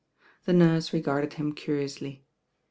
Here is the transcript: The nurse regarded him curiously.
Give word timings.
The 0.45 0.53
nurse 0.53 0.93
regarded 0.93 1.33
him 1.33 1.53
curiously. 1.53 2.25